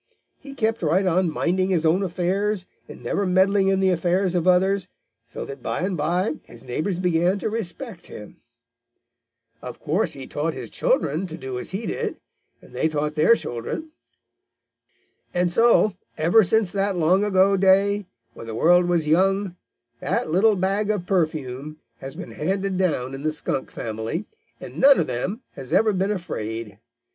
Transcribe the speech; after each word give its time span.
He 0.39 0.55
kept 0.55 0.81
right 0.81 1.05
on 1.05 1.29
minding 1.29 1.69
his 1.69 1.85
own 1.85 2.01
affairs 2.01 2.65
and 2.89 3.03
never 3.03 3.23
meddling 3.27 3.67
in 3.67 3.79
the 3.81 3.91
affairs 3.91 4.33
of 4.33 4.47
others, 4.47 4.87
so 5.27 5.45
that 5.45 5.61
by 5.61 5.81
and 5.81 5.95
by 5.95 6.39
his 6.45 6.65
neighbors 6.65 6.97
began 6.97 7.37
to 7.37 7.51
respect 7.51 8.07
him. 8.07 8.37
"Of 9.61 9.79
course 9.79 10.13
he 10.13 10.25
taught 10.25 10.55
his 10.55 10.71
children 10.71 11.27
to 11.27 11.37
do 11.37 11.59
as 11.59 11.69
he 11.69 11.85
did, 11.85 12.17
and 12.63 12.73
they 12.73 12.87
taught 12.87 13.13
their 13.13 13.35
children. 13.35 13.91
And 15.35 15.51
so, 15.51 15.93
ever 16.17 16.43
since 16.43 16.71
that 16.71 16.97
long 16.97 17.23
ago 17.23 17.55
day, 17.55 18.07
when 18.33 18.47
the 18.47 18.55
world 18.55 18.85
was 18.87 19.07
young, 19.07 19.55
that 19.99 20.31
little 20.31 20.55
bag 20.55 20.89
of 20.89 21.05
perfume 21.05 21.77
has 21.99 22.15
been 22.15 22.31
handed 22.31 22.75
down 22.75 23.13
in 23.13 23.21
the 23.21 23.31
Skunk 23.31 23.69
family, 23.69 24.25
and 24.59 24.79
none 24.79 24.99
of 24.99 25.05
them 25.05 25.43
has 25.51 25.71
ever 25.71 25.93
been 25.93 26.09
afraid. 26.09 26.79